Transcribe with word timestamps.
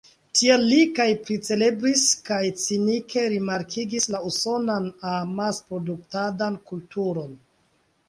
Tiel 0.37 0.61
li 0.69 0.77
kaj 0.99 1.05
pricelebris 1.27 2.05
kaj 2.31 2.41
cinike 2.63 3.27
rimarkigis 3.35 4.11
la 4.17 4.25
usonan 4.33 4.91
amasproduktadan 5.15 6.63
kulturon. 6.73 7.43